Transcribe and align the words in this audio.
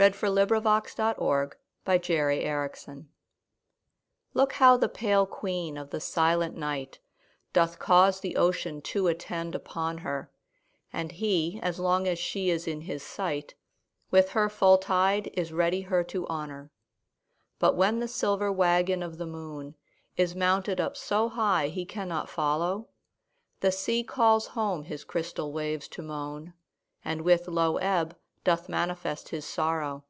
S 0.00 0.12
T. 0.20 0.26
U 0.28 0.32
V. 0.32 0.44
W 0.44 0.76
X. 0.76 0.96
Y 0.96 1.12
Z 1.12 1.14
A 1.18 1.18
Sonnet 1.18 1.58
of 1.88 2.04
the 2.06 2.86
Moon 2.86 3.08
LOOK 4.32 4.52
how 4.52 4.76
the 4.76 4.88
pale 4.88 5.26
queen 5.26 5.76
of 5.76 5.90
the 5.90 5.98
silent 5.98 6.56
night 6.56 7.00
Doth 7.52 7.80
cause 7.80 8.20
the 8.20 8.36
ocean 8.36 8.80
to 8.80 9.08
attend 9.08 9.56
upon 9.56 9.98
her, 9.98 10.30
And 10.92 11.10
he, 11.10 11.58
as 11.64 11.80
long 11.80 12.06
as 12.06 12.20
she 12.20 12.48
is 12.48 12.68
in 12.68 12.82
his 12.82 13.02
sight, 13.02 13.56
With 14.12 14.28
her 14.30 14.48
full 14.48 14.78
tide 14.78 15.30
is 15.34 15.52
ready 15.52 15.80
her 15.80 16.04
to 16.04 16.28
honor. 16.28 16.70
But 17.58 17.74
when 17.74 17.98
the 17.98 18.06
silver 18.06 18.52
waggon 18.52 19.02
of 19.02 19.18
the 19.18 19.26
moon 19.26 19.74
Is 20.16 20.36
mounted 20.36 20.80
up 20.80 20.96
so 20.96 21.28
high 21.28 21.66
he 21.66 21.84
cannot 21.84 22.28
follow, 22.30 22.86
The 23.58 23.72
sea 23.72 24.04
calls 24.04 24.46
home 24.54 24.84
his 24.84 25.02
crystal 25.02 25.52
waves 25.52 25.88
to 25.88 26.02
moan, 26.02 26.54
And 27.04 27.22
with 27.22 27.48
low 27.48 27.78
ebb 27.78 28.16
doth 28.44 28.66
manifest 28.68 29.28
his 29.28 29.44
sorrow. 29.44 30.04